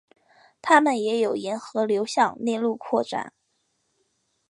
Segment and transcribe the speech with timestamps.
[0.63, 3.33] 它们也有沿河流向内陆扩展。